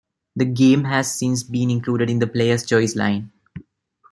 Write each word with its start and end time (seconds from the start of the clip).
The 0.35 0.45
game 0.45 0.85
has 0.85 1.15
since 1.19 1.43
been 1.43 1.69
included 1.69 2.09
in 2.09 2.17
the 2.17 2.25
Player's 2.25 2.65
Choice 2.65 2.95
line. 2.95 3.31